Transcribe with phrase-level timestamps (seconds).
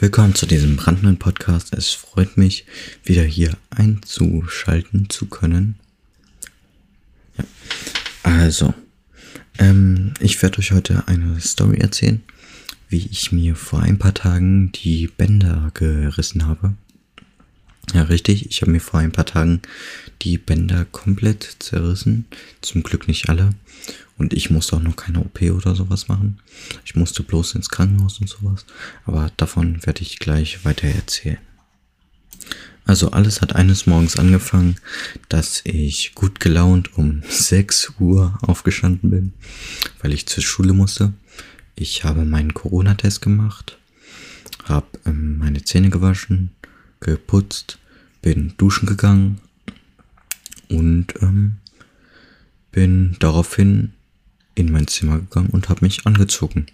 [0.00, 1.74] Willkommen zu diesem brandneuen Podcast.
[1.74, 2.64] Es freut mich,
[3.04, 5.78] wieder hier einzuschalten zu können.
[7.36, 7.44] Ja.
[8.22, 8.72] Also,
[9.58, 12.22] ähm, ich werde euch heute eine Story erzählen,
[12.88, 16.72] wie ich mir vor ein paar Tagen die Bänder gerissen habe.
[17.94, 18.50] Ja, richtig.
[18.50, 19.62] Ich habe mir vor ein paar Tagen
[20.22, 22.26] die Bänder komplett zerrissen.
[22.60, 23.50] Zum Glück nicht alle.
[24.16, 26.38] Und ich musste auch noch keine OP oder sowas machen.
[26.84, 28.66] Ich musste bloß ins Krankenhaus und sowas.
[29.06, 31.38] Aber davon werde ich gleich weiter erzählen.
[32.84, 34.76] Also alles hat eines Morgens angefangen,
[35.28, 39.32] dass ich gut gelaunt um 6 Uhr aufgestanden bin,
[40.02, 41.12] weil ich zur Schule musste.
[41.76, 43.78] Ich habe meinen Corona-Test gemacht,
[44.64, 46.50] habe ähm, meine Zähne gewaschen,
[47.00, 47.78] geputzt,
[48.22, 49.40] bin duschen gegangen
[50.68, 51.56] und ähm,
[52.70, 53.92] bin daraufhin
[54.54, 56.66] in mein Zimmer gegangen und habe mich angezogen.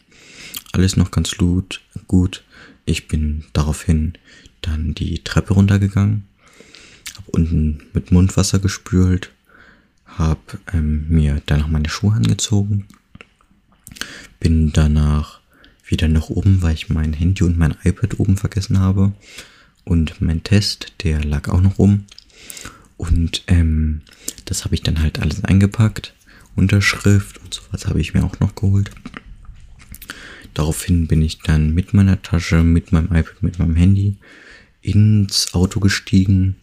[0.72, 2.44] Alles noch ganz gut, gut.
[2.84, 4.14] Ich bin daraufhin
[4.60, 6.24] dann die Treppe runtergegangen,
[7.16, 9.30] habe unten mit Mundwasser gespült,
[10.04, 12.86] habe ähm, mir danach meine Schuhe angezogen,
[14.40, 15.40] bin danach
[15.86, 19.12] wieder nach oben, weil ich mein Handy und mein iPad oben vergessen habe.
[19.86, 22.06] Und mein Test, der lag auch noch rum.
[22.96, 24.02] Und ähm,
[24.44, 26.12] das habe ich dann halt alles eingepackt.
[26.56, 28.90] Unterschrift und sowas habe ich mir auch noch geholt.
[30.54, 34.16] Daraufhin bin ich dann mit meiner Tasche, mit meinem iPad, mit meinem Handy
[34.82, 36.56] ins Auto gestiegen.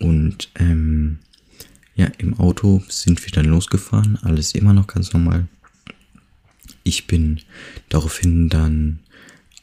[0.00, 1.18] Und ähm,
[1.96, 4.16] ja, im Auto sind wir dann losgefahren.
[4.22, 5.48] Alles immer noch ganz normal.
[6.82, 7.40] Ich bin
[7.90, 9.00] daraufhin dann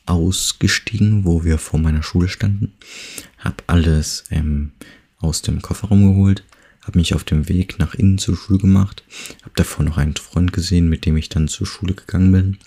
[0.06, 2.74] ausgestiegen, wo wir vor meiner Schule standen.
[3.38, 4.72] Hab alles ähm,
[5.20, 6.44] aus dem Kofferraum geholt,
[6.82, 9.04] habe mich auf dem Weg nach innen zur Schule gemacht,
[9.42, 12.58] habe davor noch einen Freund gesehen, mit dem ich dann zur Schule gegangen bin.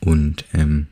[0.00, 0.86] Und ähm,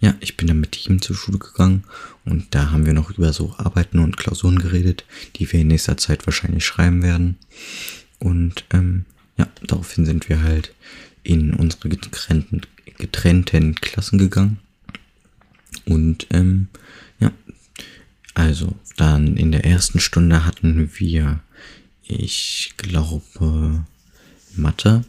[0.00, 1.84] ja, ich bin dann mit ihm zur Schule gegangen
[2.26, 5.04] und da haben wir noch über so Arbeiten und Klausuren geredet,
[5.36, 7.38] die wir in nächster Zeit wahrscheinlich schreiben werden.
[8.18, 9.06] Und ähm,
[9.38, 10.74] ja, daraufhin sind wir halt
[11.24, 12.60] in unsere getrennten,
[12.98, 14.58] getrennten Klassen gegangen.
[15.86, 16.68] Und ähm,
[17.18, 17.32] ja,
[18.34, 21.40] also dann in der ersten Stunde hatten wir,
[22.02, 23.84] ich glaube,
[24.54, 25.04] Mathe.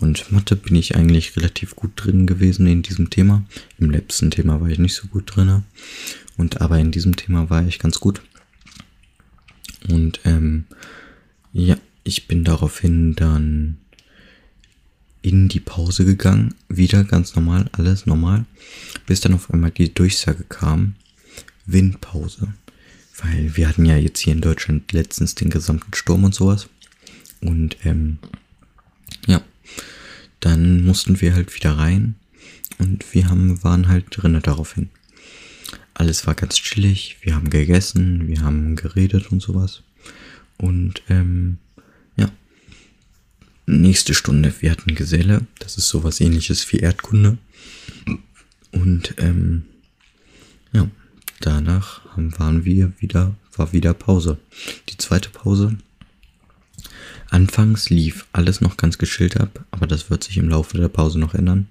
[0.00, 3.44] Und Mathe bin ich eigentlich relativ gut drin gewesen in diesem Thema.
[3.78, 5.62] Im letzten Thema war ich nicht so gut drin.
[6.36, 8.22] Und aber in diesem Thema war ich ganz gut.
[9.88, 10.64] Und ähm,
[11.52, 13.78] ja, ich bin daraufhin dann
[15.24, 18.44] in die Pause gegangen, wieder ganz normal, alles normal,
[19.06, 20.96] bis dann auf einmal die Durchsage kam,
[21.64, 22.52] Windpause.
[23.22, 26.68] Weil wir hatten ja jetzt hier in Deutschland letztens den gesamten Sturm und sowas.
[27.40, 28.18] Und ähm,
[29.26, 29.40] ja,
[30.40, 32.16] dann mussten wir halt wieder rein
[32.78, 34.90] und wir haben, waren halt drinnen daraufhin.
[35.94, 39.82] Alles war ganz chillig, wir haben gegessen, wir haben geredet und sowas.
[40.58, 41.56] Und ähm,
[43.66, 47.38] Nächste Stunde, wir hatten Geselle, das ist sowas ähnliches wie Erdkunde.
[48.72, 49.64] Und ähm,
[50.72, 50.88] ja,
[51.40, 54.38] danach waren wir wieder, war wieder Pause.
[54.90, 55.78] Die zweite Pause.
[57.30, 61.18] Anfangs lief alles noch ganz geschillt ab, aber das wird sich im Laufe der Pause
[61.18, 61.68] noch ändern.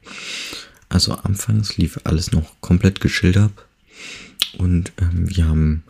[0.90, 3.68] Also anfangs lief alles noch komplett geschillt ab.
[4.58, 5.84] Und ähm, wir haben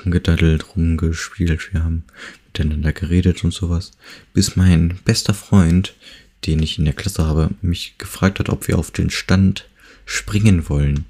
[0.00, 2.04] rumgedaddelt, rumgespielt, wir haben
[2.46, 3.92] miteinander geredet und sowas,
[4.32, 5.94] bis mein bester Freund,
[6.46, 9.66] den ich in der Klasse habe, mich gefragt hat, ob wir auf den Stand
[10.06, 11.04] springen wollen.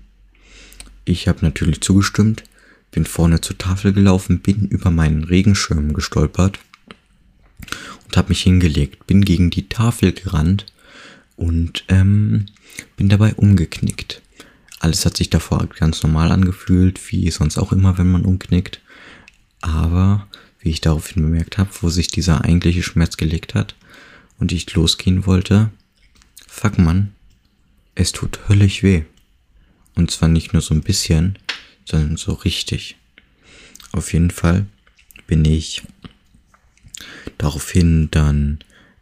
[1.05, 2.44] Ich habe natürlich zugestimmt,
[2.91, 6.59] bin vorne zur Tafel gelaufen, bin über meinen Regenschirm gestolpert
[8.05, 10.67] und habe mich hingelegt, bin gegen die Tafel gerannt
[11.37, 12.47] und ähm,
[12.97, 14.21] bin dabei umgeknickt.
[14.80, 18.80] Alles hat sich davor ganz normal angefühlt, wie sonst auch immer, wenn man umknickt.
[19.60, 20.26] Aber
[20.58, 23.74] wie ich daraufhin bemerkt habe, wo sich dieser eigentliche Schmerz gelegt hat
[24.38, 25.70] und ich losgehen wollte,
[26.48, 27.12] fuck man,
[27.94, 29.02] es tut höllisch weh.
[29.96, 31.38] Und zwar nicht nur so ein bisschen,
[31.84, 32.96] sondern so richtig.
[33.93, 34.66] Auf jeden Fall
[35.26, 35.82] bin ich
[37.37, 38.60] daraufhin dann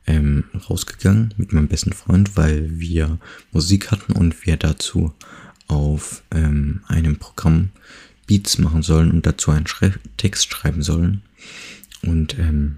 [0.09, 3.19] ähm, rausgegangen mit meinem besten Freund, weil wir
[3.53, 5.13] Musik hatten und wir dazu
[5.69, 7.71] auf ähm, einem Programm
[8.27, 11.23] Beats machen sollen und dazu einen Schrei Text schreiben sollen.
[12.03, 12.77] Und ähm,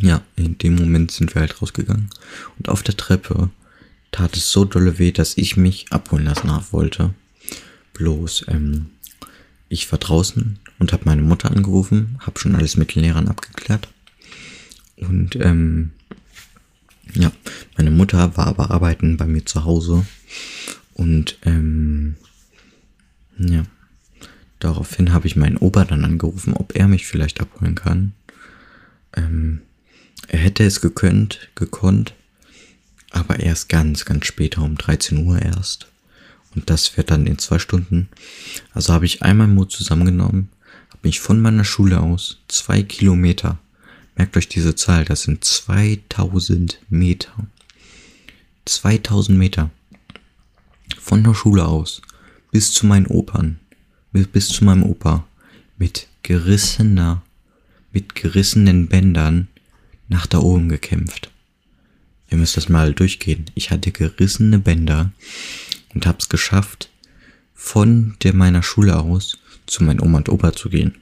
[0.00, 2.10] ja, in dem Moment sind wir halt rausgegangen.
[2.58, 3.50] Und auf der Treppe
[4.12, 7.14] tat es so dolle weh, dass ich mich abholen lassen wollte.
[7.94, 8.86] Bloß, ähm,
[9.68, 13.88] ich war draußen und habe meine Mutter angerufen, habe schon alles mit den Lehrern abgeklärt.
[14.96, 15.90] Und ähm,
[17.14, 17.32] ja,
[17.76, 20.06] meine Mutter war aber arbeiten bei mir zu Hause.
[20.94, 22.16] Und ähm,
[23.38, 23.64] Ja.
[24.60, 28.14] Daraufhin habe ich meinen Opa dann angerufen, ob er mich vielleicht abholen kann.
[29.14, 29.60] Ähm,
[30.28, 32.14] er hätte es gekönnt, gekonnt,
[33.10, 35.88] aber erst ganz, ganz später um 13 Uhr erst.
[36.54, 38.08] Und das wird dann in zwei Stunden.
[38.72, 40.48] Also habe ich einmal Mut zusammengenommen,
[40.88, 43.58] habe mich von meiner Schule aus zwei Kilometer,
[44.16, 47.32] merkt euch diese Zahl, das sind 2000 Meter.
[48.64, 49.70] 2000 Meter.
[51.00, 52.02] Von der Schule aus
[52.50, 53.58] bis zu meinen Opern,
[54.12, 55.26] bis zu meinem Opa
[55.76, 57.22] mit gerissener,
[57.92, 59.48] mit gerissenen Bändern
[60.08, 61.30] nach da oben gekämpft.
[62.30, 63.46] Ihr müsst das mal durchgehen.
[63.54, 65.12] Ich hatte gerissene Bänder
[65.94, 66.90] und hab's geschafft,
[67.54, 70.94] von der meiner Schule aus zu meinem Oma und Opa zu gehen.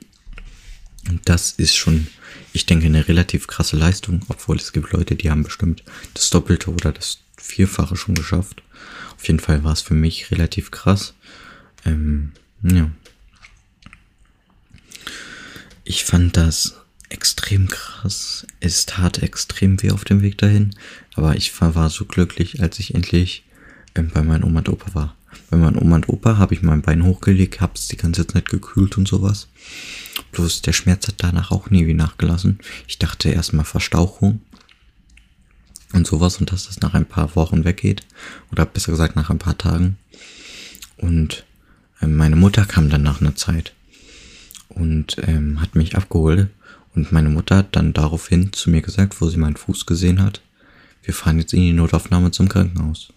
[1.08, 2.06] Und das ist schon,
[2.52, 5.82] ich denke, eine relativ krasse Leistung, obwohl es gibt Leute, die haben bestimmt
[6.14, 8.62] das Doppelte oder das Vierfache schon geschafft.
[9.16, 11.14] Auf jeden Fall war es für mich relativ krass.
[11.84, 12.90] Ähm, ja.
[15.84, 16.76] Ich fand das
[17.08, 18.46] extrem krass.
[18.60, 20.74] Es tat extrem weh auf dem Weg dahin.
[21.14, 23.44] Aber ich war, so glücklich, als ich endlich
[23.94, 25.16] ähm, bei meinem Oma und Opa war.
[25.50, 28.96] Bei meinem Oma und Opa habe ich mein Bein hochgelegt, hab's die ganze Zeit gekühlt
[28.96, 29.48] und sowas.
[30.32, 32.58] Bloß der Schmerz hat danach auch nie wie nachgelassen.
[32.86, 34.40] Ich dachte erstmal Verstauchung
[35.92, 38.02] und sowas und dass das nach ein paar Wochen weggeht.
[38.50, 39.96] Oder besser gesagt nach ein paar Tagen.
[40.96, 41.44] Und
[42.00, 43.74] ähm, meine Mutter kam dann nach einer Zeit
[44.68, 46.48] und ähm, hat mich abgeholt
[46.94, 50.42] und meine Mutter hat dann daraufhin zu mir gesagt, wo sie meinen Fuß gesehen hat,
[51.02, 53.12] wir fahren jetzt in die Notaufnahme zum Krankenhaus.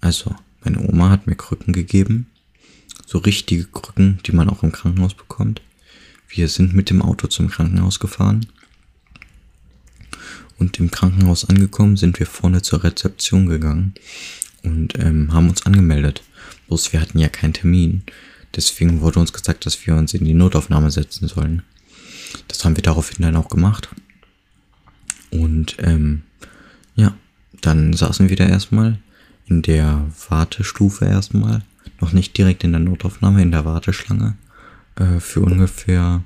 [0.00, 0.34] Also,
[0.64, 2.26] meine Oma hat mir Krücken gegeben,
[3.06, 5.60] so richtige Krücken, die man auch im Krankenhaus bekommt.
[6.28, 8.46] Wir sind mit dem Auto zum Krankenhaus gefahren.
[10.60, 13.94] Und im Krankenhaus angekommen sind wir vorne zur Rezeption gegangen
[14.62, 16.22] und ähm, haben uns angemeldet.
[16.68, 18.02] Bloß wir hatten ja keinen Termin.
[18.54, 21.62] Deswegen wurde uns gesagt, dass wir uns in die Notaufnahme setzen sollen.
[22.46, 23.88] Das haben wir daraufhin dann auch gemacht.
[25.30, 26.22] Und ähm,
[26.94, 27.14] ja,
[27.62, 28.98] dann saßen wir da erstmal
[29.46, 31.62] in der Wartestufe erstmal.
[32.00, 34.36] Noch nicht direkt in der Notaufnahme, in der Warteschlange.
[34.96, 36.22] Äh, für ungefähr,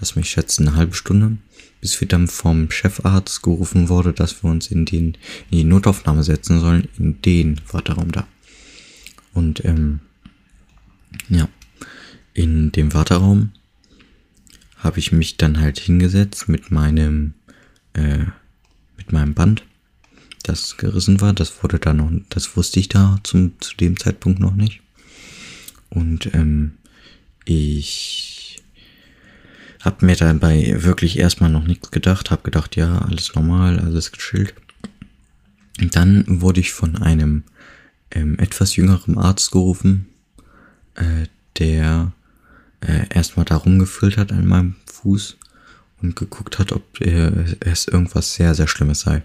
[0.00, 1.38] lass mich schätzen, eine halbe Stunde.
[1.84, 5.18] Bis wir dann vom Chefarzt gerufen wurde, dass wir uns in, den,
[5.50, 6.88] in die Notaufnahme setzen sollen.
[6.96, 8.26] In den Warteraum da.
[9.34, 10.00] Und ähm,
[11.28, 11.46] ja,
[12.32, 13.52] in dem Warteraum
[14.78, 17.34] habe ich mich dann halt hingesetzt mit meinem,
[17.92, 18.24] äh,
[18.96, 19.62] mit meinem Band,
[20.42, 21.34] das gerissen war.
[21.34, 24.80] Das wurde dann noch, das wusste ich da zum, zu dem Zeitpunkt noch nicht.
[25.90, 26.78] Und ähm,
[27.44, 28.33] ich
[29.84, 34.54] habe mir dabei wirklich erstmal noch nichts gedacht, habe gedacht, ja, alles normal, alles gechillt.
[35.80, 37.44] Und dann wurde ich von einem
[38.10, 40.06] ähm, etwas jüngeren Arzt gerufen,
[40.94, 41.26] äh,
[41.58, 42.12] der
[42.80, 45.36] äh, erstmal da rumgefüllt hat an meinem Fuß
[46.00, 49.22] und geguckt hat, ob äh, es irgendwas sehr, sehr Schlimmes sei.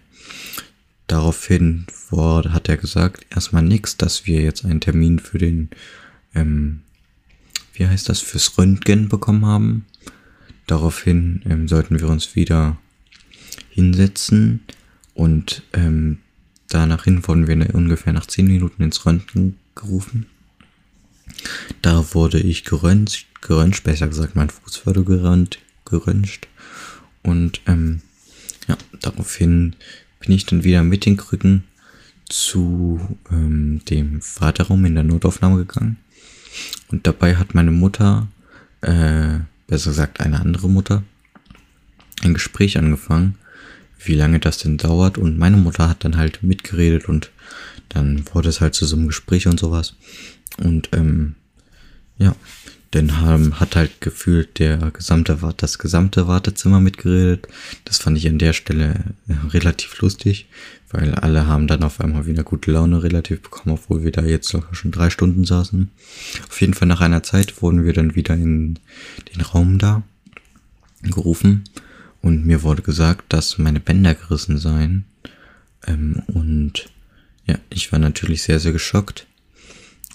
[1.08, 5.70] Daraufhin wurde, hat er gesagt, erstmal nichts, dass wir jetzt einen Termin für den,
[6.36, 6.82] ähm,
[7.74, 9.86] wie heißt das, fürs Röntgen bekommen haben.
[10.70, 12.78] Daraufhin ähm, sollten wir uns wieder
[13.72, 14.60] hinsetzen
[15.16, 16.20] und ähm,
[16.68, 20.28] danach hin wurden wir ungefähr nach 10 Minuten ins Röntgen gerufen.
[21.82, 26.48] Da wurde ich geröntgt, geröntgt, besser gesagt, mein Fuß wurde geröntgt, geröntgt.
[27.24, 28.02] Und ähm,
[28.68, 29.76] ja, daraufhin
[30.20, 31.64] bin ich dann wieder mit den Krücken
[32.26, 35.98] zu ähm, dem Vaterraum in der Notaufnahme gegangen.
[36.90, 38.28] Und dabei hat meine Mutter,
[38.82, 41.04] äh, besser gesagt eine andere Mutter,
[42.24, 43.36] ein Gespräch angefangen,
[44.04, 45.18] wie lange das denn dauert.
[45.18, 47.32] Und meine Mutter hat dann halt mitgeredet und
[47.88, 49.96] dann wurde es halt zu so einem Gespräch und sowas.
[50.58, 51.36] Und ähm,
[52.18, 52.36] ja,
[52.92, 57.48] dann haben, hat halt gefühlt der gesamte, das gesamte Wartezimmer mitgeredet.
[57.86, 60.48] Das fand ich an der Stelle äh, relativ lustig,
[60.90, 64.52] weil alle haben dann auf einmal wieder gute Laune relativ bekommen, obwohl wir da jetzt
[64.54, 65.92] locker schon drei Stunden saßen.
[66.48, 68.80] Auf jeden Fall nach einer Zeit wurden wir dann wieder in
[69.34, 70.02] den Raum da
[71.04, 71.66] gerufen
[72.22, 75.06] und mir wurde gesagt, dass meine Bänder gerissen seien.
[75.86, 76.90] Ähm, und
[77.46, 79.28] ja, ich war natürlich sehr, sehr geschockt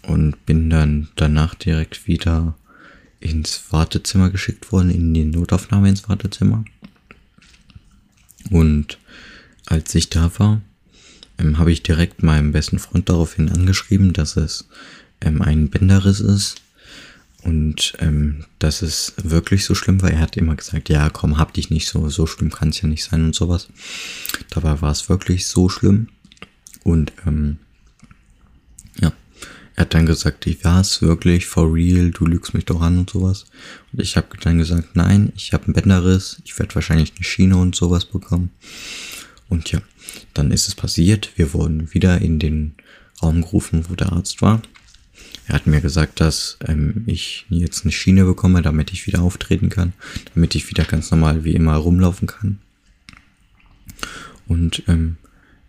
[0.03, 2.57] und bin dann danach direkt wieder
[3.25, 6.65] ins Wartezimmer geschickt worden, in die Notaufnahme ins Wartezimmer.
[8.51, 8.99] Und
[9.67, 10.61] als ich da war,
[11.39, 14.69] ähm, habe ich direkt meinem besten Freund daraufhin angeschrieben, dass es
[15.23, 16.61] ähm, ein Bänderriss ist
[17.43, 20.11] und ähm, dass es wirklich so schlimm war.
[20.11, 22.89] Er hat immer gesagt, ja, komm, hab dich nicht so, so schlimm kann es ja
[22.89, 23.69] nicht sein und sowas.
[24.51, 26.09] Dabei war es wirklich so schlimm
[26.83, 27.59] und ähm,
[29.77, 32.99] Er hat dann gesagt, ich war es wirklich, for real, du lügst mich doch an
[32.99, 33.47] und sowas.
[33.93, 37.57] Und ich habe dann gesagt, nein, ich habe einen Bänderriss, ich werde wahrscheinlich eine Schiene
[37.57, 38.51] und sowas bekommen.
[39.49, 39.81] Und ja,
[40.33, 41.31] dann ist es passiert.
[41.37, 42.75] Wir wurden wieder in den
[43.21, 44.63] Raum gerufen, wo der Arzt war.
[45.47, 49.69] Er hat mir gesagt, dass ähm, ich jetzt eine Schiene bekomme, damit ich wieder auftreten
[49.69, 49.93] kann,
[50.35, 52.61] damit ich wieder ganz normal wie immer rumlaufen kann.
[54.47, 55.17] Und ähm,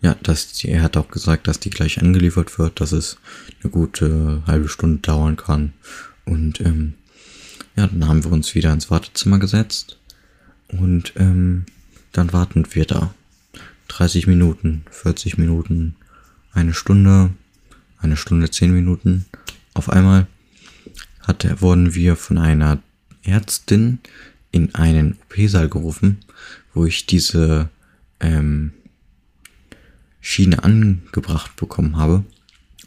[0.01, 3.17] ja, dass er hat auch gesagt, dass die gleich angeliefert wird, dass es
[3.63, 5.73] eine gute halbe Stunde dauern kann.
[6.25, 6.93] Und ähm,
[7.75, 9.97] ja, dann haben wir uns wieder ins Wartezimmer gesetzt
[10.67, 11.65] und ähm,
[12.11, 13.13] dann warten wir da.
[13.87, 15.95] 30 Minuten, 40 Minuten,
[16.51, 17.31] eine Stunde,
[17.99, 19.25] eine Stunde, 10 Minuten.
[19.73, 20.27] Auf einmal
[21.21, 22.81] hatte, wurden wir von einer
[23.23, 23.99] Ärztin
[24.51, 26.19] in einen OP-Saal gerufen,
[26.73, 27.69] wo ich diese
[28.19, 28.71] ähm,
[30.27, 32.25] Schiene angebracht bekommen habe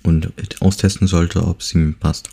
[0.02, 2.30] und austesten sollte, ob sie mir passt.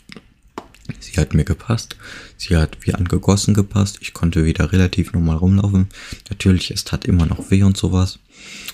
[0.99, 1.95] Sie hat mir gepasst,
[2.37, 5.89] sie hat wie angegossen gepasst, ich konnte wieder relativ normal rumlaufen.
[6.31, 8.17] Natürlich, es tat immer noch weh und sowas.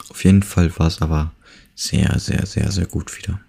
[0.08, 1.34] Auf jeden Fall war es aber
[1.76, 3.42] sehr, sehr, sehr, sehr gut wieder.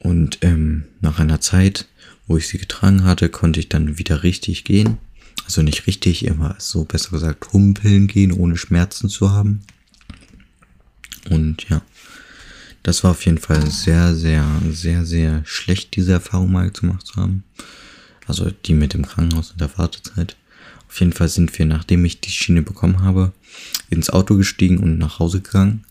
[0.00, 1.88] Und ähm, nach einer Zeit,
[2.26, 4.98] wo ich sie getragen hatte, konnte ich dann wieder richtig gehen.
[5.46, 9.62] Also nicht richtig, immer so besser gesagt humpeln gehen, ohne Schmerzen zu haben.
[11.28, 11.82] Und ja,
[12.82, 17.16] das war auf jeden Fall sehr, sehr, sehr, sehr schlecht, diese Erfahrung mal gemacht zu
[17.16, 17.44] haben.
[18.26, 20.36] Also die mit dem Krankenhaus und der Wartezeit.
[20.88, 23.32] Auf jeden Fall sind wir, nachdem ich die Schiene bekommen habe,
[23.90, 25.84] ins Auto gestiegen und nach Hause gegangen.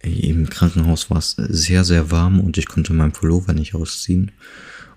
[0.00, 4.32] Im Krankenhaus war es sehr, sehr warm und ich konnte meinen Pullover nicht ausziehen.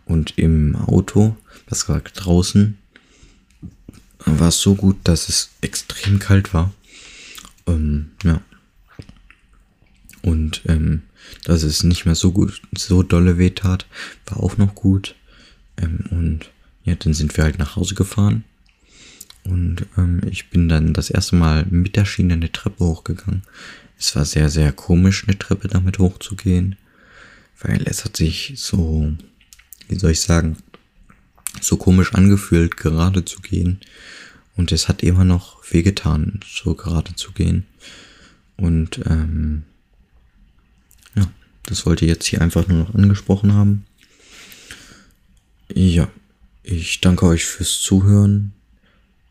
[0.05, 2.77] Und im Auto, das war draußen,
[4.25, 6.73] war es so gut, dass es extrem kalt war.
[7.67, 8.41] Ähm, ja.
[10.27, 11.03] Und ähm,
[11.45, 13.85] dass es nicht mehr so gut, so dolle weh tat,
[14.25, 15.15] war auch noch gut.
[15.77, 16.51] Ähm, und
[16.83, 18.43] ja, dann sind wir halt nach Hause gefahren.
[19.45, 23.43] Und ähm, ich bin dann das erste Mal mit der Schiene eine Treppe hochgegangen.
[23.97, 26.75] Es war sehr, sehr komisch, eine Treppe damit hochzugehen.
[27.61, 29.13] Weil es hat sich so,
[29.87, 30.57] wie soll ich sagen,
[31.61, 33.79] so komisch angefühlt, gerade zu gehen.
[34.57, 37.65] Und es hat immer noch wehgetan, so gerade zu gehen.
[38.57, 39.63] Und ähm,
[41.67, 43.85] das wollte ich jetzt hier einfach nur noch angesprochen haben.
[45.73, 46.09] Ja,
[46.63, 48.53] ich danke euch fürs Zuhören.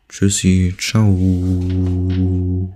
[0.07, 2.73] Tschüssi, ciao.